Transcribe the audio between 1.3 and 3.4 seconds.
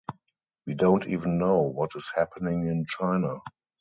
know what is happening in China.